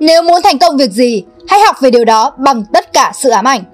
Nếu 0.00 0.22
muốn 0.22 0.42
thành 0.42 0.58
công 0.58 0.76
việc 0.76 0.90
gì, 0.90 1.24
hãy 1.48 1.60
học 1.60 1.76
về 1.80 1.90
điều 1.90 2.04
đó 2.04 2.32
bằng 2.38 2.64
tất 2.72 2.92
cả 2.92 3.12
sự 3.14 3.30
ám 3.30 3.44
ảnh. 3.44 3.64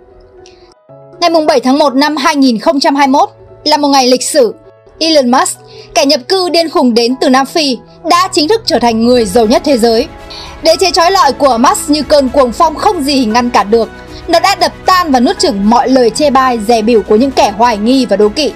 Ngày 1.20 1.30
7 1.48 1.60
tháng 1.60 1.78
1 1.78 1.94
năm 1.94 2.16
2021 2.16 3.28
là 3.64 3.76
một 3.76 3.88
ngày 3.88 4.06
lịch 4.06 4.22
sử. 4.22 4.54
Elon 4.98 5.30
Musk, 5.30 5.58
kẻ 5.94 6.06
nhập 6.06 6.20
cư 6.28 6.48
điên 6.48 6.70
khùng 6.70 6.94
đến 6.94 7.14
từ 7.20 7.28
Nam 7.28 7.46
Phi, 7.46 7.78
đã 8.04 8.28
chính 8.32 8.48
thức 8.48 8.62
trở 8.66 8.78
thành 8.78 9.06
người 9.06 9.24
giàu 9.24 9.46
nhất 9.46 9.62
thế 9.64 9.78
giới. 9.78 10.08
Đế 10.62 10.76
chế 10.80 10.90
trói 10.90 11.10
lọi 11.10 11.32
của 11.32 11.58
Musk 11.58 11.90
như 11.90 12.02
cơn 12.02 12.28
cuồng 12.28 12.52
phong 12.52 12.74
không 12.74 13.02
gì 13.02 13.24
ngăn 13.24 13.50
cản 13.50 13.70
được. 13.70 13.88
Nó 14.28 14.40
đã 14.40 14.54
đập 14.54 14.72
tan 14.86 15.12
và 15.12 15.20
nuốt 15.20 15.38
chửng 15.38 15.70
mọi 15.70 15.88
lời 15.88 16.10
chê 16.10 16.30
bai 16.30 16.58
dè 16.68 16.82
bỉu 16.82 17.02
của 17.02 17.16
những 17.16 17.30
kẻ 17.30 17.52
hoài 17.58 17.76
nghi 17.76 18.06
và 18.06 18.16
đố 18.16 18.28
kỵ. 18.28 18.52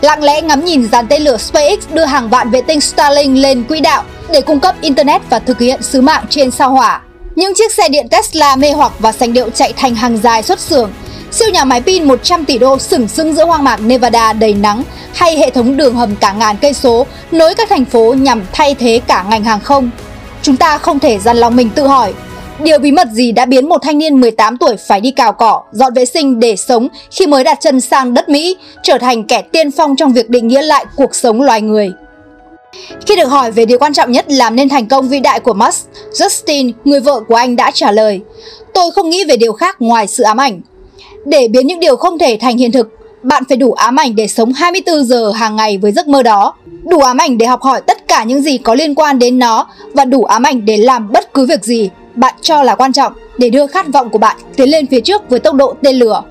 Lặng 0.00 0.22
lẽ 0.22 0.42
ngắm 0.42 0.64
nhìn 0.64 0.88
dàn 0.92 1.06
tên 1.08 1.22
lửa 1.22 1.36
SpaceX 1.36 1.78
đưa 1.92 2.04
hàng 2.04 2.28
vạn 2.28 2.50
vệ 2.50 2.60
tinh 2.60 2.80
Starlink 2.80 3.36
lên 3.36 3.64
quỹ 3.64 3.80
đạo 3.80 4.04
để 4.32 4.40
cung 4.40 4.60
cấp 4.60 4.74
Internet 4.80 5.22
và 5.30 5.38
thực 5.38 5.58
hiện 5.58 5.82
sứ 5.82 6.00
mạng 6.00 6.24
trên 6.30 6.50
sao 6.50 6.70
hỏa. 6.70 7.00
Những 7.34 7.54
chiếc 7.54 7.72
xe 7.72 7.88
điện 7.88 8.08
Tesla 8.08 8.56
mê 8.56 8.72
hoặc 8.72 8.92
và 8.98 9.12
sành 9.12 9.32
điệu 9.32 9.50
chạy 9.50 9.72
thành 9.76 9.94
hàng 9.94 10.16
dài 10.16 10.42
xuất 10.42 10.60
xưởng, 10.60 10.90
siêu 11.30 11.48
nhà 11.50 11.64
máy 11.64 11.80
pin 11.80 12.04
100 12.04 12.44
tỷ 12.44 12.58
đô 12.58 12.78
sừng 12.78 13.08
sững 13.08 13.34
giữa 13.34 13.44
hoang 13.44 13.64
mạc 13.64 13.80
Nevada 13.80 14.32
đầy 14.32 14.54
nắng 14.54 14.82
hay 15.14 15.38
hệ 15.38 15.50
thống 15.50 15.76
đường 15.76 15.94
hầm 15.94 16.16
cả 16.16 16.32
ngàn 16.32 16.56
cây 16.60 16.74
số 16.74 17.06
nối 17.32 17.54
các 17.54 17.68
thành 17.68 17.84
phố 17.84 18.14
nhằm 18.18 18.42
thay 18.52 18.74
thế 18.74 19.00
cả 19.06 19.24
ngành 19.30 19.44
hàng 19.44 19.60
không. 19.60 19.90
Chúng 20.42 20.56
ta 20.56 20.78
không 20.78 20.98
thể 20.98 21.18
dằn 21.18 21.36
lòng 21.36 21.56
mình 21.56 21.70
tự 21.70 21.86
hỏi 21.86 22.14
Điều 22.58 22.78
bí 22.78 22.92
mật 22.92 23.08
gì 23.12 23.32
đã 23.32 23.46
biến 23.46 23.68
một 23.68 23.78
thanh 23.82 23.98
niên 23.98 24.20
18 24.20 24.56
tuổi 24.56 24.76
phải 24.76 25.00
đi 25.00 25.10
cào 25.10 25.32
cỏ, 25.32 25.62
dọn 25.72 25.94
vệ 25.94 26.04
sinh 26.04 26.40
để 26.40 26.56
sống 26.56 26.88
khi 27.10 27.26
mới 27.26 27.44
đặt 27.44 27.58
chân 27.60 27.80
sang 27.80 28.14
đất 28.14 28.28
Mỹ, 28.28 28.56
trở 28.82 28.98
thành 28.98 29.24
kẻ 29.24 29.42
tiên 29.42 29.70
phong 29.70 29.96
trong 29.96 30.12
việc 30.12 30.30
định 30.30 30.48
nghĩa 30.48 30.62
lại 30.62 30.86
cuộc 30.96 31.14
sống 31.14 31.42
loài 31.42 31.62
người? 31.62 31.92
Khi 33.06 33.16
được 33.16 33.26
hỏi 33.26 33.50
về 33.50 33.64
điều 33.64 33.78
quan 33.78 33.94
trọng 33.94 34.12
nhất 34.12 34.24
làm 34.28 34.56
nên 34.56 34.68
thành 34.68 34.86
công 34.86 35.08
vĩ 35.08 35.20
đại 35.20 35.40
của 35.40 35.54
Musk, 35.54 35.88
Justin, 36.12 36.72
người 36.84 37.00
vợ 37.00 37.20
của 37.28 37.34
anh 37.34 37.56
đã 37.56 37.70
trả 37.70 37.92
lời 37.92 38.20
Tôi 38.74 38.90
không 38.90 39.10
nghĩ 39.10 39.24
về 39.24 39.36
điều 39.36 39.52
khác 39.52 39.76
ngoài 39.80 40.06
sự 40.06 40.22
ám 40.22 40.36
ảnh. 40.36 40.60
Để 41.24 41.48
biến 41.48 41.66
những 41.66 41.80
điều 41.80 41.96
không 41.96 42.18
thể 42.18 42.38
thành 42.40 42.58
hiện 42.58 42.72
thực, 42.72 42.88
bạn 43.22 43.42
phải 43.48 43.56
đủ 43.56 43.72
ám 43.72 43.96
ảnh 43.96 44.16
để 44.16 44.28
sống 44.28 44.52
24 44.52 45.04
giờ 45.04 45.30
hàng 45.30 45.56
ngày 45.56 45.78
với 45.78 45.92
giấc 45.92 46.08
mơ 46.08 46.22
đó. 46.22 46.54
Đủ 46.82 46.98
ám 46.98 47.18
ảnh 47.18 47.38
để 47.38 47.46
học 47.46 47.62
hỏi 47.62 47.80
tất 47.86 48.08
cả 48.08 48.24
những 48.24 48.42
gì 48.42 48.58
có 48.58 48.74
liên 48.74 48.94
quan 48.94 49.18
đến 49.18 49.38
nó 49.38 49.66
và 49.92 50.04
đủ 50.04 50.24
ám 50.24 50.42
ảnh 50.42 50.64
để 50.64 50.76
làm 50.76 51.12
bất 51.12 51.34
cứ 51.34 51.46
việc 51.46 51.64
gì 51.64 51.90
bạn 52.14 52.34
cho 52.40 52.62
là 52.62 52.74
quan 52.74 52.92
trọng 52.92 53.12
để 53.38 53.50
đưa 53.50 53.66
khát 53.66 53.86
vọng 53.92 54.10
của 54.10 54.18
bạn 54.18 54.36
tiến 54.56 54.68
lên 54.68 54.86
phía 54.86 55.00
trước 55.00 55.30
với 55.30 55.40
tốc 55.40 55.54
độ 55.54 55.74
tên 55.82 55.96
lửa. 55.96 56.22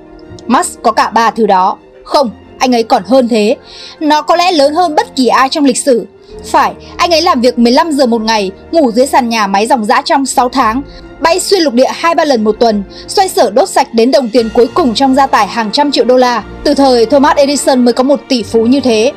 Musk 0.48 0.84
có 0.84 0.92
cả 0.92 1.10
ba 1.10 1.32
thứ 1.32 1.46
đó. 1.46 1.78
Không, 2.04 2.32
anh 2.58 2.76
ấy 2.76 2.84
còn 2.84 3.04
hơn 3.06 3.28
thế. 3.28 3.56
Nó 4.00 4.22
có 4.22 4.36
lẽ 4.36 4.52
lớn 4.52 4.74
hơn 4.74 4.96
bất 4.96 5.16
kỳ 5.16 5.28
ai 5.28 5.50
trong 5.50 5.66
lịch 5.66 5.78
sử. 5.78 6.06
Phải, 6.46 6.74
anh 6.98 7.14
ấy 7.14 7.22
làm 7.22 7.42
việc 7.42 7.60
15 7.60 7.92
giờ 7.92 8.06
một 8.06 8.22
ngày, 8.22 8.52
ngủ 8.72 8.92
dưới 8.92 9.08
sàn 9.08 9.30
nhà 9.30 9.48
máy 9.48 9.68
dòng 9.68 9.86
dã 9.86 10.02
trong 10.02 10.26
6 10.26 10.50
tháng, 10.50 10.82
bay 11.20 11.40
xuyên 11.40 11.62
lục 11.62 11.74
địa 11.74 11.90
hai 11.94 12.16
ba 12.16 12.26
lần 12.26 12.44
một 12.44 12.56
tuần, 12.60 12.84
xoay 13.08 13.30
sở 13.30 13.52
đốt 13.52 13.70
sạch 13.70 13.88
đến 13.94 14.12
đồng 14.12 14.30
tiền 14.30 14.50
cuối 14.54 14.68
cùng 14.74 14.94
trong 14.94 15.16
gia 15.16 15.28
tài 15.28 15.48
hàng 15.48 15.72
trăm 15.72 15.92
triệu 15.92 16.06
đô 16.06 16.18
la. 16.18 16.44
Từ 16.64 16.74
thời 16.74 17.06
Thomas 17.06 17.38
Edison 17.38 17.86
mới 17.86 17.94
có 17.94 18.04
một 18.04 18.20
tỷ 18.28 18.44
phú 18.44 18.66
như 18.66 18.80
thế. 18.80 19.12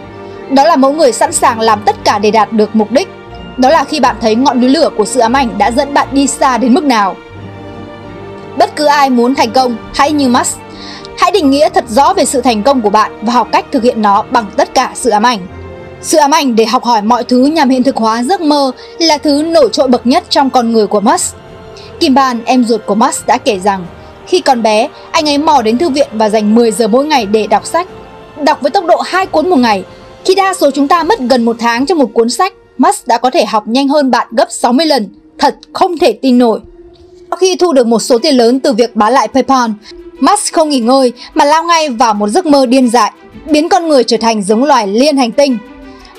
Đó 0.50 0.64
là 0.64 0.76
mẫu 0.76 0.92
người 0.92 1.12
sẵn 1.12 1.32
sàng 1.32 1.60
làm 1.60 1.82
tất 1.86 1.96
cả 2.04 2.18
để 2.18 2.30
đạt 2.30 2.52
được 2.52 2.76
mục 2.76 2.92
đích. 2.92 3.08
Đó 3.56 3.70
là 3.70 3.84
khi 3.84 4.00
bạn 4.00 4.16
thấy 4.20 4.34
ngọn 4.34 4.60
núi 4.60 4.70
lửa 4.70 4.90
của 4.96 5.04
sự 5.04 5.20
ám 5.20 5.32
ảnh 5.32 5.58
đã 5.58 5.70
dẫn 5.70 5.94
bạn 5.94 6.08
đi 6.12 6.26
xa 6.26 6.58
đến 6.58 6.74
mức 6.74 6.84
nào. 6.84 7.16
Bất 8.58 8.76
cứ 8.76 8.84
ai 8.84 9.10
muốn 9.10 9.34
thành 9.34 9.50
công, 9.50 9.76
hãy 9.94 10.12
như 10.12 10.28
Musk. 10.28 10.58
Hãy 11.18 11.30
định 11.30 11.50
nghĩa 11.50 11.68
thật 11.68 11.84
rõ 11.88 12.12
về 12.12 12.24
sự 12.24 12.40
thành 12.40 12.62
công 12.62 12.80
của 12.80 12.90
bạn 12.90 13.12
và 13.22 13.32
học 13.32 13.48
cách 13.52 13.66
thực 13.72 13.82
hiện 13.82 14.02
nó 14.02 14.24
bằng 14.30 14.46
tất 14.56 14.74
cả 14.74 14.90
sự 14.94 15.10
ám 15.10 15.26
ảnh. 15.26 15.38
Sự 16.06 16.18
ám 16.18 16.30
ảnh 16.30 16.56
để 16.56 16.66
học 16.66 16.84
hỏi 16.84 17.02
mọi 17.02 17.24
thứ 17.24 17.44
nhằm 17.44 17.68
hiện 17.68 17.82
thực 17.82 17.96
hóa 17.96 18.22
giấc 18.22 18.40
mơ 18.40 18.72
là 18.98 19.18
thứ 19.18 19.42
nổi 19.42 19.68
trội 19.72 19.88
bậc 19.88 20.06
nhất 20.06 20.24
trong 20.30 20.50
con 20.50 20.72
người 20.72 20.86
của 20.86 21.00
Musk. 21.00 21.36
Kim 22.00 22.14
Ban, 22.14 22.44
em 22.44 22.64
ruột 22.64 22.80
của 22.86 22.94
Musk 22.94 23.26
đã 23.26 23.38
kể 23.38 23.58
rằng 23.58 23.86
khi 24.26 24.40
còn 24.40 24.62
bé, 24.62 24.88
anh 25.10 25.28
ấy 25.28 25.38
mò 25.38 25.62
đến 25.62 25.78
thư 25.78 25.88
viện 25.88 26.08
và 26.12 26.28
dành 26.28 26.54
10 26.54 26.70
giờ 26.72 26.88
mỗi 26.88 27.06
ngày 27.06 27.26
để 27.26 27.46
đọc 27.46 27.66
sách. 27.66 27.88
Đọc 28.42 28.58
với 28.60 28.70
tốc 28.70 28.84
độ 28.84 29.00
2 29.00 29.26
cuốn 29.26 29.50
một 29.50 29.56
ngày, 29.56 29.84
khi 30.24 30.34
đa 30.34 30.54
số 30.54 30.70
chúng 30.70 30.88
ta 30.88 31.02
mất 31.02 31.20
gần 31.20 31.44
một 31.44 31.56
tháng 31.58 31.86
cho 31.86 31.94
một 31.94 32.10
cuốn 32.12 32.30
sách, 32.30 32.52
Musk 32.78 33.06
đã 33.06 33.18
có 33.18 33.30
thể 33.30 33.44
học 33.44 33.68
nhanh 33.68 33.88
hơn 33.88 34.10
bạn 34.10 34.26
gấp 34.30 34.46
60 34.50 34.86
lần. 34.86 35.08
Thật 35.38 35.56
không 35.72 35.98
thể 35.98 36.12
tin 36.12 36.38
nổi. 36.38 36.60
Sau 37.30 37.36
khi 37.36 37.56
thu 37.56 37.72
được 37.72 37.86
một 37.86 38.00
số 38.00 38.18
tiền 38.18 38.34
lớn 38.34 38.60
từ 38.60 38.72
việc 38.72 38.96
bán 38.96 39.12
lại 39.12 39.28
PayPal, 39.28 39.70
Musk 40.20 40.52
không 40.52 40.68
nghỉ 40.68 40.80
ngơi 40.80 41.12
mà 41.34 41.44
lao 41.44 41.64
ngay 41.64 41.88
vào 41.88 42.14
một 42.14 42.28
giấc 42.28 42.46
mơ 42.46 42.66
điên 42.66 42.88
dại, 42.88 43.12
biến 43.46 43.68
con 43.68 43.88
người 43.88 44.04
trở 44.04 44.16
thành 44.16 44.42
giống 44.42 44.64
loài 44.64 44.86
liên 44.86 45.16
hành 45.16 45.32
tinh. 45.32 45.58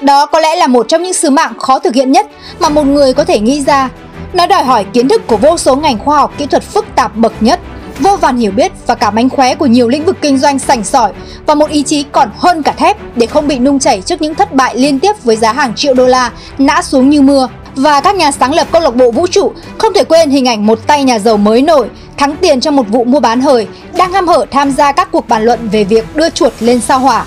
Đó 0.02 0.26
có 0.26 0.40
lẽ 0.40 0.56
là 0.56 0.68
một 0.68 0.86
trong 0.90 1.04
những 1.04 1.14
sứ 1.14 1.30
mạng 1.30 1.54
khó 1.60 1.80
thực 1.80 1.96
hiện 1.96 2.12
nhất 2.12 2.28
mà 2.60 2.70
một 2.70 2.84
người 2.84 3.14
có 3.14 3.24
thể 3.24 3.40
nghĩ 3.40 3.62
ra. 3.62 3.90
Nó 4.34 4.48
đòi 4.48 4.64
hỏi 4.64 4.86
kiến 4.94 5.08
thức 5.08 5.28
của 5.28 5.38
vô 5.38 5.58
số 5.58 5.76
ngành 5.76 5.98
khoa 5.98 6.18
học 6.18 6.34
kỹ 6.38 6.46
thuật 6.46 6.64
phức 6.64 6.86
tạp 6.96 7.16
bậc 7.16 7.34
nhất, 7.40 7.60
vô 8.00 8.16
vàn 8.16 8.38
hiểu 8.38 8.52
biết 8.52 8.72
và 8.88 8.96
cả 8.96 9.12
mánh 9.12 9.30
khóe 9.30 9.56
của 9.56 9.66
nhiều 9.66 9.88
lĩnh 9.88 10.06
vực 10.06 10.18
kinh 10.22 10.38
doanh 10.38 10.60
sành 10.60 10.84
sỏi 10.84 11.12
và 11.46 11.56
một 11.56 11.70
ý 11.70 11.84
chí 11.84 12.04
còn 12.12 12.30
hơn 12.38 12.64
cả 12.64 12.72
thép 12.72 12.98
để 13.16 13.28
không 13.28 13.48
bị 13.48 13.60
nung 13.60 13.80
chảy 13.80 14.02
trước 14.02 14.22
những 14.22 14.36
thất 14.36 14.54
bại 14.54 14.76
liên 14.76 15.00
tiếp 15.00 15.24
với 15.24 15.36
giá 15.36 15.54
hàng 15.54 15.74
triệu 15.76 15.94
đô 15.94 16.06
la 16.06 16.32
nã 16.58 16.82
xuống 16.82 17.10
như 17.10 17.22
mưa. 17.22 17.48
Và 17.76 18.02
các 18.02 18.16
nhà 18.16 18.32
sáng 18.32 18.54
lập 18.54 18.68
câu 18.72 18.82
lạc 18.82 18.96
bộ 18.96 19.12
vũ 19.12 19.28
trụ 19.28 19.52
không 19.78 19.94
thể 19.94 20.04
quên 20.04 20.30
hình 20.30 20.48
ảnh 20.48 20.66
một 20.66 20.80
tay 20.88 21.04
nhà 21.04 21.20
giàu 21.20 21.38
mới 21.38 21.62
nổi 21.62 21.90
thắng 22.18 22.36
tiền 22.36 22.60
trong 22.60 22.76
một 22.76 22.86
vụ 22.88 23.04
mua 23.04 23.20
bán 23.20 23.42
hời 23.42 23.68
đang 23.94 24.14
ham 24.14 24.28
hở 24.28 24.46
tham 24.52 24.72
gia 24.72 24.92
các 24.92 25.12
cuộc 25.12 25.28
bàn 25.28 25.44
luận 25.44 25.70
về 25.72 25.84
việc 25.84 26.16
đưa 26.16 26.30
chuột 26.30 26.54
lên 26.60 26.80
sao 26.80 27.00
hỏa. 27.00 27.26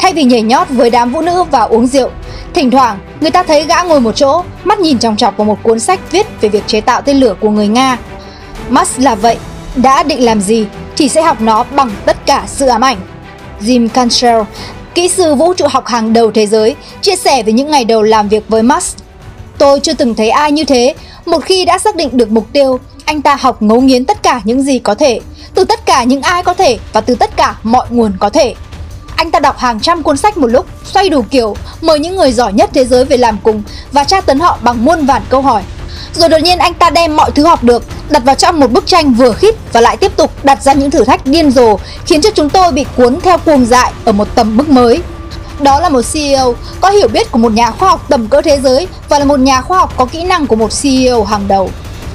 Thay 0.00 0.12
vì 0.12 0.24
nhảy 0.24 0.42
nhót 0.42 0.68
với 0.70 0.90
đám 0.90 1.12
vũ 1.12 1.20
nữ 1.20 1.42
và 1.42 1.60
uống 1.60 1.86
rượu, 1.86 2.10
thỉnh 2.54 2.70
thoảng 2.70 2.98
người 3.20 3.30
ta 3.30 3.42
thấy 3.42 3.64
gã 3.64 3.82
ngồi 3.82 4.00
một 4.00 4.16
chỗ, 4.16 4.42
mắt 4.64 4.78
nhìn 4.78 4.98
chòng 4.98 5.16
chọc 5.16 5.36
vào 5.36 5.44
một 5.44 5.62
cuốn 5.62 5.80
sách 5.80 6.00
viết 6.10 6.26
về 6.40 6.48
việc 6.48 6.66
chế 6.66 6.80
tạo 6.80 7.02
tên 7.02 7.16
lửa 7.16 7.34
của 7.40 7.50
người 7.50 7.68
Nga. 7.68 7.98
Musk 8.68 8.98
là 8.98 9.14
vậy, 9.14 9.36
đã 9.76 10.02
định 10.02 10.24
làm 10.24 10.40
gì 10.40 10.66
thì 10.96 11.08
sẽ 11.08 11.22
học 11.22 11.40
nó 11.40 11.64
bằng 11.64 11.90
tất 12.04 12.26
cả 12.26 12.44
sự 12.46 12.66
ám 12.66 12.84
ảnh. 12.84 12.96
Jim 13.60 13.88
Cantrell, 13.88 14.42
kỹ 14.94 15.08
sư 15.08 15.34
vũ 15.34 15.54
trụ 15.54 15.66
học 15.70 15.86
hàng 15.86 16.12
đầu 16.12 16.30
thế 16.30 16.46
giới, 16.46 16.76
chia 17.02 17.16
sẻ 17.16 17.42
về 17.42 17.52
những 17.52 17.70
ngày 17.70 17.84
đầu 17.84 18.02
làm 18.02 18.28
việc 18.28 18.44
với 18.48 18.62
Musk. 18.62 18.98
Tôi 19.58 19.80
chưa 19.80 19.94
từng 19.94 20.14
thấy 20.14 20.30
ai 20.30 20.52
như 20.52 20.64
thế, 20.64 20.94
một 21.26 21.44
khi 21.44 21.64
đã 21.64 21.78
xác 21.78 21.96
định 21.96 22.08
được 22.12 22.30
mục 22.30 22.46
tiêu, 22.52 22.78
anh 23.04 23.22
ta 23.22 23.36
học 23.40 23.62
ngấu 23.62 23.80
nghiến 23.80 24.04
tất 24.04 24.22
cả 24.22 24.40
những 24.44 24.62
gì 24.62 24.78
có 24.78 24.94
thể, 24.94 25.20
từ 25.54 25.64
tất 25.64 25.86
cả 25.86 26.04
những 26.04 26.22
ai 26.22 26.42
có 26.42 26.54
thể 26.54 26.78
và 26.92 27.00
từ 27.00 27.14
tất 27.14 27.36
cả 27.36 27.56
mọi 27.62 27.86
nguồn 27.90 28.12
có 28.18 28.30
thể. 28.30 28.54
Anh 29.20 29.30
ta 29.30 29.40
đọc 29.40 29.58
hàng 29.58 29.80
trăm 29.80 30.02
cuốn 30.02 30.16
sách 30.16 30.38
một 30.38 30.46
lúc, 30.46 30.66
xoay 30.84 31.08
đủ 31.08 31.24
kiểu, 31.30 31.56
mời 31.80 31.98
những 31.98 32.16
người 32.16 32.32
giỏi 32.32 32.52
nhất 32.52 32.70
thế 32.74 32.84
giới 32.84 33.04
về 33.04 33.16
làm 33.16 33.38
cùng 33.42 33.62
và 33.92 34.04
tra 34.04 34.20
tấn 34.20 34.40
họ 34.40 34.58
bằng 34.62 34.84
muôn 34.84 35.06
vàn 35.06 35.22
câu 35.28 35.42
hỏi. 35.42 35.62
Rồi 36.14 36.28
đột 36.28 36.38
nhiên 36.38 36.58
anh 36.58 36.74
ta 36.74 36.90
đem 36.90 37.16
mọi 37.16 37.30
thứ 37.30 37.44
học 37.44 37.64
được 37.64 37.82
đặt 38.10 38.24
vào 38.24 38.34
trong 38.34 38.60
một 38.60 38.70
bức 38.70 38.86
tranh 38.86 39.12
vừa 39.14 39.32
khít 39.32 39.54
và 39.72 39.80
lại 39.80 39.96
tiếp 39.96 40.16
tục 40.16 40.32
đặt 40.42 40.62
ra 40.62 40.72
những 40.72 40.90
thử 40.90 41.04
thách 41.04 41.26
điên 41.26 41.50
rồ 41.50 41.76
khiến 42.06 42.20
cho 42.20 42.30
chúng 42.34 42.50
tôi 42.50 42.72
bị 42.72 42.84
cuốn 42.96 43.20
theo 43.20 43.38
cuồng 43.38 43.66
dại 43.66 43.92
ở 44.04 44.12
một 44.12 44.28
tầm 44.34 44.56
mức 44.56 44.68
mới. 44.68 45.02
Đó 45.58 45.80
là 45.80 45.88
một 45.88 46.02
CEO 46.12 46.54
có 46.80 46.90
hiểu 46.90 47.08
biết 47.08 47.30
của 47.30 47.38
một 47.38 47.52
nhà 47.52 47.70
khoa 47.70 47.90
học 47.90 48.06
tầm 48.08 48.28
cỡ 48.28 48.42
thế 48.42 48.60
giới 48.62 48.88
và 49.08 49.18
là 49.18 49.24
một 49.24 49.40
nhà 49.40 49.60
khoa 49.60 49.78
học 49.78 49.92
có 49.96 50.04
kỹ 50.04 50.22
năng 50.22 50.46
của 50.46 50.56
một 50.56 50.70
CEO 50.82 51.24
hàng 51.24 51.48
đầu. 51.48 51.70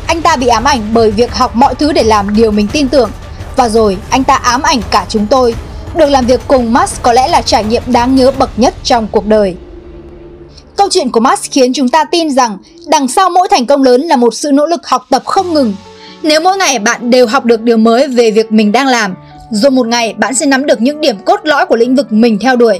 Anh 0.08 0.22
ta 0.22 0.36
bị 0.36 0.48
ám 0.48 0.64
ảnh 0.64 0.90
bởi 0.94 1.12
việc 1.12 1.36
học 1.36 1.56
mọi 1.56 1.76
thứ 1.76 1.92
để 1.92 2.04
làm 2.04 2.36
điều 2.36 2.52
mình 2.52 2.68
tin 2.68 2.88
tưởng 2.88 3.12
và 3.56 3.70
rồi 3.70 3.98
anh 4.10 4.24
ta 4.24 4.36
ám 4.36 4.62
ảnh 4.62 4.82
cả 4.92 5.06
chúng 5.10 5.28
tôi. 5.28 5.56
Được 5.95 6.09
làm 6.09 6.25
việc 6.25 6.41
cùng 6.47 6.73
Musk 6.73 7.01
có 7.01 7.13
lẽ 7.13 7.28
là 7.28 7.41
trải 7.41 7.63
nghiệm 7.63 7.83
đáng 7.85 8.16
nhớ 8.16 8.31
bậc 8.39 8.50
nhất 8.57 8.73
trong 8.83 9.07
cuộc 9.11 9.25
đời. 9.25 9.56
Câu 10.75 10.88
chuyện 10.91 11.11
của 11.11 11.19
Musk 11.19 11.51
khiến 11.51 11.73
chúng 11.73 11.89
ta 11.89 12.03
tin 12.03 12.31
rằng 12.31 12.57
đằng 12.88 13.07
sau 13.07 13.29
mỗi 13.29 13.47
thành 13.51 13.66
công 13.66 13.83
lớn 13.83 14.01
là 14.01 14.16
một 14.16 14.33
sự 14.33 14.51
nỗ 14.51 14.66
lực 14.66 14.88
học 14.88 15.06
tập 15.09 15.25
không 15.25 15.53
ngừng. 15.53 15.73
Nếu 16.23 16.41
mỗi 16.41 16.57
ngày 16.57 16.79
bạn 16.79 17.09
đều 17.09 17.28
học 17.28 17.45
được 17.45 17.61
điều 17.61 17.78
mới 17.78 18.07
về 18.07 18.31
việc 18.31 18.51
mình 18.51 18.72
đang 18.72 18.88
làm, 18.88 19.16
rồi 19.51 19.72
một 19.72 19.88
ngày 19.88 20.13
bạn 20.13 20.33
sẽ 20.33 20.45
nắm 20.45 20.66
được 20.66 20.81
những 20.81 21.01
điểm 21.01 21.17
cốt 21.25 21.39
lõi 21.44 21.66
của 21.66 21.75
lĩnh 21.75 21.95
vực 21.95 22.12
mình 22.12 22.39
theo 22.39 22.56
đuổi. 22.56 22.79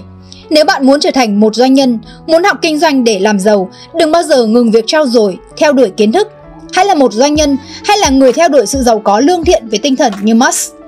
Nếu 0.50 0.66
bạn 0.66 0.86
muốn 0.86 1.00
trở 1.00 1.12
thành 1.12 1.40
một 1.40 1.56
doanh 1.56 1.74
nhân, 1.74 2.00
muốn 2.28 2.44
học 2.44 2.58
kinh 2.62 2.80
doanh 2.80 3.04
để 3.04 3.20
làm 3.20 3.40
giàu, 3.40 3.70
đừng 4.00 4.12
bao 4.12 4.24
giờ 4.24 4.46
ngừng 4.46 4.72
việc 4.72 4.84
trao 4.88 5.08
dồi, 5.08 5.38
theo 5.58 5.74
đuổi 5.74 5.92
kiến 5.98 6.12
thức. 6.12 6.28
Hay 6.74 6.86
là 6.86 6.96
một 6.96 7.14
doanh 7.14 7.34
nhân, 7.34 7.58
hay 7.86 7.98
là 7.98 8.10
người 8.10 8.34
theo 8.34 8.50
đuổi 8.50 8.66
sự 8.66 8.84
giàu 8.84 9.00
có 9.00 9.20
lương 9.20 9.44
thiện 9.44 9.70
về 9.70 9.78
tinh 9.78 9.96
thần 9.96 10.14
như 10.22 10.36
Musk. 10.36 10.85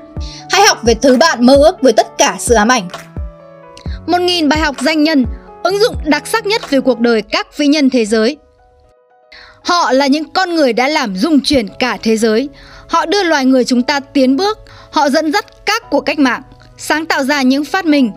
Hãy 0.58 0.66
học 0.68 0.84
về 0.84 0.94
thứ 0.94 1.18
bạn 1.18 1.46
mơ 1.46 1.56
ước 1.56 1.82
với 1.82 1.94
tất 1.94 2.18
cả 2.18 2.36
sự 2.40 2.56
ám 2.56 2.68
ảnh. 2.68 2.88
Một 4.08 4.22
nghìn 4.22 4.50
bài 4.50 4.60
học 4.60 4.76
danh 4.80 5.04
nhân, 5.04 5.26
ứng 5.64 5.80
dụng 5.80 5.96
đặc 6.06 6.28
sắc 6.28 6.46
nhất 6.46 6.70
về 6.70 6.82
cuộc 6.82 7.00
đời 7.00 7.22
các 7.22 7.58
vĩ 7.58 7.68
nhân 7.68 7.90
thế 7.90 8.06
giới. 8.06 8.38
Họ 9.64 9.92
là 9.92 10.08
những 10.08 10.30
con 10.34 10.56
người 10.56 10.74
đã 10.74 10.88
làm 10.88 11.16
rung 11.16 11.40
chuyển 11.44 11.68
cả 11.80 11.98
thế 12.04 12.18
giới. 12.18 12.50
Họ 12.88 13.06
đưa 13.06 13.24
loài 13.24 13.46
người 13.46 13.66
chúng 13.66 13.82
ta 13.82 14.00
tiến 14.00 14.36
bước, 14.36 14.60
họ 14.92 15.10
dẫn 15.10 15.32
dắt 15.32 15.46
các 15.66 15.84
cuộc 15.90 16.02
cách 16.02 16.20
mạng, 16.20 16.42
sáng 16.78 17.06
tạo 17.06 17.24
ra 17.24 17.42
những 17.42 17.66
phát 17.66 17.86
minh. 17.86 18.12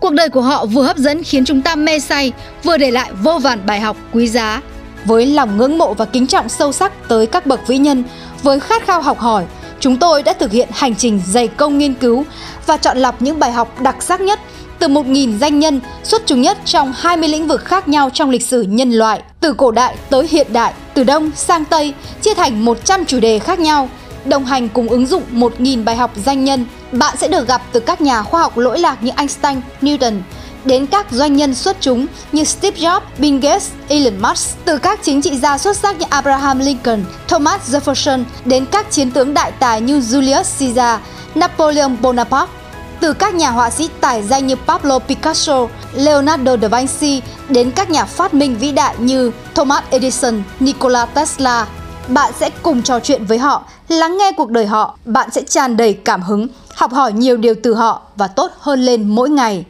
Cuộc 0.00 0.12
đời 0.12 0.28
của 0.28 0.42
họ 0.42 0.66
vừa 0.66 0.82
hấp 0.82 0.96
dẫn 0.96 1.22
khiến 1.22 1.44
chúng 1.44 1.62
ta 1.62 1.76
mê 1.76 1.98
say, 1.98 2.32
vừa 2.62 2.76
để 2.76 2.90
lại 2.90 3.10
vô 3.22 3.38
vàn 3.38 3.66
bài 3.66 3.80
học 3.80 3.96
quý 4.12 4.28
giá. 4.28 4.62
Với 5.04 5.26
lòng 5.26 5.56
ngưỡng 5.56 5.78
mộ 5.78 5.94
và 5.94 6.04
kính 6.04 6.26
trọng 6.26 6.48
sâu 6.48 6.72
sắc 6.72 7.08
tới 7.08 7.26
các 7.26 7.46
bậc 7.46 7.66
vĩ 7.66 7.78
nhân, 7.78 8.04
với 8.42 8.60
khát 8.60 8.86
khao 8.86 9.02
học 9.02 9.18
hỏi, 9.18 9.44
chúng 9.80 9.96
tôi 9.96 10.22
đã 10.22 10.32
thực 10.32 10.52
hiện 10.52 10.68
hành 10.72 10.94
trình 10.94 11.20
dày 11.26 11.48
công 11.48 11.78
nghiên 11.78 11.94
cứu 11.94 12.24
và 12.66 12.76
chọn 12.76 12.98
lọc 12.98 13.22
những 13.22 13.38
bài 13.38 13.52
học 13.52 13.80
đặc 13.80 14.02
sắc 14.02 14.20
nhất 14.20 14.40
từ 14.78 14.88
1.000 14.88 15.38
danh 15.38 15.58
nhân 15.58 15.80
xuất 16.02 16.22
chúng 16.26 16.40
nhất 16.40 16.58
trong 16.64 16.92
20 16.96 17.28
lĩnh 17.28 17.46
vực 17.46 17.64
khác 17.64 17.88
nhau 17.88 18.10
trong 18.10 18.30
lịch 18.30 18.46
sử 18.46 18.62
nhân 18.62 18.92
loại, 18.92 19.22
từ 19.40 19.52
cổ 19.52 19.70
đại 19.70 19.96
tới 20.10 20.26
hiện 20.30 20.46
đại, 20.52 20.72
từ 20.94 21.04
Đông 21.04 21.30
sang 21.34 21.64
Tây, 21.64 21.94
chia 22.22 22.34
thành 22.34 22.64
100 22.64 23.04
chủ 23.04 23.20
đề 23.20 23.38
khác 23.38 23.58
nhau. 23.58 23.88
Đồng 24.24 24.44
hành 24.44 24.68
cùng 24.68 24.88
ứng 24.88 25.06
dụng 25.06 25.22
1.000 25.32 25.84
bài 25.84 25.96
học 25.96 26.10
danh 26.24 26.44
nhân, 26.44 26.66
bạn 26.92 27.16
sẽ 27.16 27.28
được 27.28 27.48
gặp 27.48 27.62
từ 27.72 27.80
các 27.80 28.00
nhà 28.00 28.22
khoa 28.22 28.42
học 28.42 28.58
lỗi 28.58 28.78
lạc 28.78 29.02
như 29.02 29.10
Einstein, 29.16 29.60
Newton, 29.82 30.20
đến 30.66 30.86
các 30.86 31.06
doanh 31.10 31.36
nhân 31.36 31.54
xuất 31.54 31.76
chúng 31.80 32.06
như 32.32 32.44
Steve 32.44 32.80
Jobs, 32.80 33.00
Bill 33.18 33.38
Gates, 33.38 33.70
Elon 33.88 34.22
Musk, 34.22 34.56
từ 34.64 34.78
các 34.78 34.98
chính 35.02 35.22
trị 35.22 35.36
gia 35.36 35.58
xuất 35.58 35.76
sắc 35.76 35.98
như 35.98 36.06
Abraham 36.10 36.58
Lincoln, 36.58 37.04
Thomas 37.28 37.74
Jefferson 37.74 38.24
đến 38.44 38.66
các 38.66 38.90
chiến 38.90 39.10
tướng 39.10 39.34
đại 39.34 39.52
tài 39.52 39.80
như 39.80 39.98
Julius 40.00 40.44
Caesar, 40.58 41.00
Napoleon 41.34 41.96
Bonaparte, 42.02 42.52
từ 43.00 43.12
các 43.12 43.34
nhà 43.34 43.50
họa 43.50 43.70
sĩ 43.70 43.88
tài 44.00 44.22
danh 44.22 44.46
như 44.46 44.54
Pablo 44.66 44.98
Picasso, 44.98 45.66
Leonardo 45.94 46.56
da 46.56 46.68
Vinci 46.68 47.22
đến 47.48 47.70
các 47.70 47.90
nhà 47.90 48.04
phát 48.04 48.34
minh 48.34 48.56
vĩ 48.58 48.72
đại 48.72 48.94
như 48.98 49.32
Thomas 49.54 49.84
Edison, 49.90 50.42
Nikola 50.60 51.06
Tesla. 51.06 51.66
Bạn 52.08 52.32
sẽ 52.40 52.50
cùng 52.62 52.82
trò 52.82 53.00
chuyện 53.00 53.24
với 53.24 53.38
họ, 53.38 53.64
lắng 53.88 54.18
nghe 54.18 54.32
cuộc 54.36 54.50
đời 54.50 54.66
họ, 54.66 54.98
bạn 55.04 55.30
sẽ 55.30 55.42
tràn 55.42 55.76
đầy 55.76 55.92
cảm 55.92 56.22
hứng, 56.22 56.48
học 56.74 56.92
hỏi 56.92 57.12
nhiều 57.12 57.36
điều 57.36 57.54
từ 57.62 57.74
họ 57.74 58.02
và 58.16 58.28
tốt 58.28 58.50
hơn 58.60 58.80
lên 58.80 59.08
mỗi 59.08 59.30
ngày. 59.30 59.64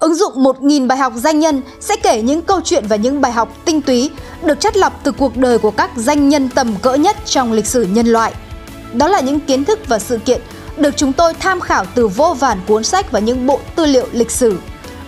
Ứng 0.00 0.14
dụng 0.14 0.44
1.000 0.44 0.86
bài 0.86 0.98
học 0.98 1.12
danh 1.16 1.38
nhân 1.38 1.62
sẽ 1.80 1.96
kể 1.96 2.22
những 2.22 2.42
câu 2.42 2.60
chuyện 2.64 2.84
và 2.88 2.96
những 2.96 3.20
bài 3.20 3.32
học 3.32 3.56
tinh 3.64 3.82
túy 3.82 4.10
được 4.42 4.60
chất 4.60 4.76
lọc 4.76 5.00
từ 5.02 5.12
cuộc 5.12 5.36
đời 5.36 5.58
của 5.58 5.70
các 5.70 5.90
danh 5.96 6.28
nhân 6.28 6.48
tầm 6.48 6.76
cỡ 6.82 6.94
nhất 6.94 7.16
trong 7.24 7.52
lịch 7.52 7.66
sử 7.66 7.82
nhân 7.82 8.06
loại. 8.06 8.32
Đó 8.92 9.08
là 9.08 9.20
những 9.20 9.40
kiến 9.40 9.64
thức 9.64 9.78
và 9.88 9.98
sự 9.98 10.18
kiện 10.18 10.40
được 10.76 10.96
chúng 10.96 11.12
tôi 11.12 11.34
tham 11.34 11.60
khảo 11.60 11.84
từ 11.94 12.08
vô 12.08 12.36
vàn 12.38 12.60
cuốn 12.66 12.84
sách 12.84 13.12
và 13.12 13.18
những 13.18 13.46
bộ 13.46 13.60
tư 13.76 13.86
liệu 13.86 14.06
lịch 14.12 14.30
sử. 14.30 14.58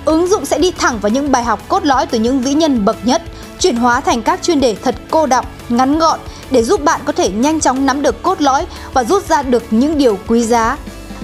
Ứng 0.04 0.26
dụng 0.26 0.46
sẽ 0.46 0.58
đi 0.58 0.70
thẳng 0.70 0.98
vào 1.00 1.10
những 1.10 1.32
bài 1.32 1.44
học 1.44 1.68
cốt 1.68 1.84
lõi 1.84 2.06
từ 2.06 2.18
những 2.18 2.40
vĩ 2.40 2.54
nhân 2.54 2.84
bậc 2.84 2.96
nhất, 3.06 3.22
chuyển 3.58 3.76
hóa 3.76 4.00
thành 4.00 4.22
các 4.22 4.42
chuyên 4.42 4.60
đề 4.60 4.76
thật 4.82 4.94
cô 5.10 5.26
đọng, 5.26 5.46
ngắn 5.68 5.98
gọn 5.98 6.20
để 6.50 6.62
giúp 6.62 6.84
bạn 6.84 7.00
có 7.04 7.12
thể 7.12 7.30
nhanh 7.30 7.60
chóng 7.60 7.86
nắm 7.86 8.02
được 8.02 8.22
cốt 8.22 8.40
lõi 8.40 8.66
và 8.94 9.04
rút 9.04 9.28
ra 9.28 9.42
được 9.42 9.62
những 9.70 9.98
điều 9.98 10.18
quý 10.26 10.44
giá. 10.44 10.76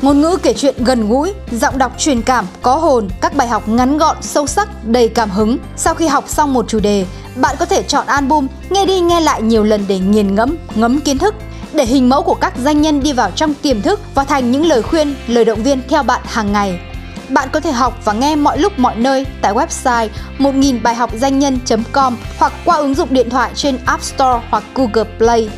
Ngôn 0.02 0.20
ngữ 0.20 0.38
kể 0.42 0.52
chuyện 0.52 0.84
gần 0.84 1.08
gũi, 1.08 1.32
giọng 1.50 1.78
đọc 1.78 1.92
truyền 1.98 2.22
cảm, 2.22 2.46
có 2.62 2.76
hồn, 2.76 3.08
các 3.20 3.36
bài 3.36 3.48
học 3.48 3.68
ngắn 3.68 3.98
gọn, 3.98 4.16
sâu 4.20 4.46
sắc, 4.46 4.68
đầy 4.84 5.08
cảm 5.08 5.30
hứng. 5.30 5.58
Sau 5.76 5.94
khi 5.94 6.06
học 6.06 6.24
xong 6.28 6.54
một 6.54 6.68
chủ 6.68 6.80
đề, 6.80 7.06
bạn 7.36 7.56
có 7.58 7.66
thể 7.66 7.82
chọn 7.82 8.06
album, 8.06 8.46
nghe 8.70 8.86
đi 8.86 9.00
nghe 9.00 9.20
lại 9.20 9.42
nhiều 9.42 9.64
lần 9.64 9.84
để 9.88 9.98
nghiền 9.98 10.34
ngẫm, 10.34 10.56
ngấm 10.74 11.00
kiến 11.00 11.18
thức 11.18 11.34
để 11.72 11.84
hình 11.84 12.08
mẫu 12.08 12.22
của 12.22 12.34
các 12.34 12.52
danh 12.56 12.82
nhân 12.82 13.02
đi 13.02 13.12
vào 13.12 13.30
trong 13.30 13.54
tiềm 13.54 13.82
thức 13.82 14.00
và 14.14 14.24
thành 14.24 14.50
những 14.50 14.66
lời 14.66 14.82
khuyên, 14.82 15.14
lời 15.26 15.44
động 15.44 15.62
viên 15.62 15.80
theo 15.88 16.02
bạn 16.02 16.20
hàng 16.24 16.52
ngày. 16.52 16.80
Bạn 17.28 17.48
có 17.52 17.60
thể 17.60 17.72
học 17.72 17.98
và 18.04 18.12
nghe 18.12 18.36
mọi 18.36 18.58
lúc 18.58 18.78
mọi 18.78 18.96
nơi 18.96 19.26
tại 19.42 19.54
website 19.54 20.08
1000 20.38 20.82
bài 20.82 20.94
học 20.94 21.10
danh 21.14 21.38
nhân.com 21.38 22.16
hoặc 22.38 22.52
qua 22.64 22.76
ứng 22.76 22.94
dụng 22.94 23.08
điện 23.10 23.30
thoại 23.30 23.50
trên 23.54 23.78
App 23.84 24.02
Store 24.02 24.40
hoặc 24.50 24.64
Google 24.74 25.10
Play. 25.18 25.50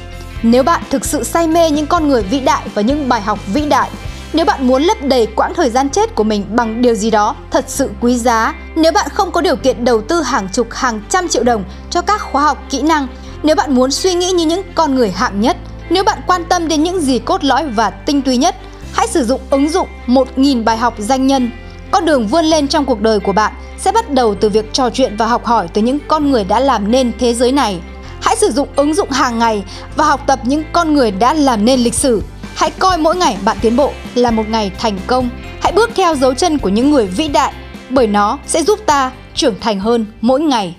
Nếu 0.43 0.63
bạn 0.63 0.83
thực 0.91 1.05
sự 1.05 1.25
say 1.25 1.47
mê 1.47 1.71
những 1.71 1.87
con 1.87 2.09
người 2.09 2.23
vĩ 2.23 2.41
đại 2.41 2.63
và 2.75 2.83
những 2.83 3.09
bài 3.09 3.21
học 3.21 3.39
vĩ 3.47 3.69
đại, 3.69 3.91
nếu 4.33 4.45
bạn 4.45 4.67
muốn 4.67 4.83
lấp 4.83 4.97
đầy 5.03 5.27
quãng 5.27 5.55
thời 5.55 5.71
gian 5.71 5.91
chết 5.91 6.15
của 6.15 6.25
mình 6.25 6.45
bằng 6.51 6.83
điều 6.83 6.95
gì 6.95 7.11
đó 7.11 7.37
thật 7.51 7.65
sự 7.69 7.91
quý 8.01 8.19
giá, 8.19 8.55
nếu 8.77 8.93
bạn 8.93 9.09
không 9.15 9.33
có 9.33 9.41
điều 9.41 9.57
kiện 9.57 9.85
đầu 9.85 10.01
tư 10.01 10.23
hàng 10.23 10.49
chục 10.53 10.67
hàng 10.71 11.01
trăm 11.09 11.29
triệu 11.29 11.45
đồng 11.45 11.65
cho 11.91 12.03
các 12.03 12.21
khóa 12.21 12.43
học 12.43 12.59
kỹ 12.71 12.83
năng, 12.83 13.07
nếu 13.43 13.57
bạn 13.57 13.75
muốn 13.75 13.91
suy 13.91 14.15
nghĩ 14.15 14.31
như 14.31 14.47
những 14.47 14.63
con 14.75 14.95
người 14.95 15.11
hạng 15.11 15.41
nhất, 15.41 15.57
nếu 15.91 16.05
bạn 16.05 16.19
quan 16.27 16.45
tâm 16.45 16.69
đến 16.69 16.83
những 16.83 17.01
gì 17.01 17.19
cốt 17.19 17.45
lõi 17.45 17.67
và 17.67 17.91
tinh 17.91 18.23
túy 18.23 18.37
nhất, 18.37 18.57
hãy 18.93 19.09
sử 19.09 19.25
dụng 19.25 19.41
ứng 19.51 19.69
dụng 19.69 19.89
1.000 20.07 20.65
bài 20.65 20.77
học 20.77 20.95
danh 20.99 21.27
nhân. 21.27 21.51
Con 21.91 22.05
đường 22.05 22.27
vươn 22.27 22.45
lên 22.45 22.69
trong 22.69 22.85
cuộc 22.85 23.01
đời 23.01 23.21
của 23.21 23.33
bạn 23.33 23.53
sẽ 23.79 23.93
bắt 23.93 24.11
đầu 24.11 24.35
từ 24.35 24.49
việc 24.49 24.73
trò 24.73 24.91
chuyện 24.91 25.17
và 25.17 25.27
học 25.27 25.45
hỏi 25.45 25.69
từ 25.75 25.83
những 25.83 25.99
con 26.09 26.31
người 26.31 26.45
đã 26.45 26.61
làm 26.61 26.91
nên 26.91 27.13
thế 27.19 27.35
giới 27.35 27.53
này. 27.53 27.81
Hãy 28.21 28.37
sử 28.37 28.51
dụng 28.51 28.69
ứng 28.77 28.95
dụng 28.95 29.11
hàng 29.11 29.39
ngày 29.39 29.65
và 29.97 30.05
học 30.05 30.21
tập 30.27 30.41
những 30.43 30.63
con 30.73 30.95
người 30.95 31.11
đã 31.11 31.35
làm 31.35 31.65
nên 31.65 31.81
lịch 31.81 31.95
sử. 31.95 32.23
Hãy 32.61 32.71
coi 32.71 32.99
mỗi 32.99 33.17
ngày 33.17 33.37
bạn 33.45 33.57
tiến 33.61 33.77
bộ 33.77 33.93
là 34.15 34.31
một 34.31 34.49
ngày 34.49 34.73
thành 34.79 34.99
công. 35.07 35.29
Hãy 35.61 35.73
bước 35.73 35.91
theo 35.95 36.15
dấu 36.15 36.35
chân 36.35 36.59
của 36.59 36.69
những 36.69 36.91
người 36.91 37.07
vĩ 37.07 37.29
đại, 37.29 37.53
bởi 37.91 38.07
nó 38.07 38.39
sẽ 38.47 38.63
giúp 38.63 38.79
ta 38.87 39.11
trưởng 39.35 39.55
thành 39.61 39.81
hơn 39.81 40.07
mỗi 40.21 40.41
ngày. 40.41 40.75